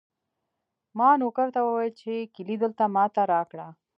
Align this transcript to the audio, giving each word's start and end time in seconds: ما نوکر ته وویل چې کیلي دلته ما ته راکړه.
ما 0.97 1.09
نوکر 1.19 1.47
ته 1.55 1.59
وویل 1.63 1.93
چې 2.01 2.13
کیلي 2.33 2.55
دلته 2.63 2.83
ما 2.95 3.05
ته 3.15 3.21
راکړه. 3.33 3.67